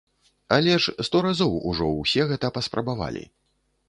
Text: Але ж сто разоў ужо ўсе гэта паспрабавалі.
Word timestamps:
Але 0.55 0.77
ж 0.85 0.93
сто 1.07 1.19
разоў 1.25 1.53
ужо 1.71 1.89
ўсе 1.99 2.25
гэта 2.31 2.47
паспрабавалі. 2.57 3.23